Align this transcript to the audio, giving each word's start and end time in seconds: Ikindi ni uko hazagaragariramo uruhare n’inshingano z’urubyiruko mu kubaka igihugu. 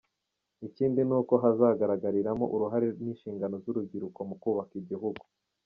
Ikindi 0.67 0.99
ni 1.07 1.13
uko 1.19 1.33
hazagaragariramo 1.43 2.45
uruhare 2.55 2.87
n’inshingano 3.03 3.55
z’urubyiruko 3.63 4.19
mu 4.29 4.35
kubaka 4.41 4.73
igihugu. 4.83 5.21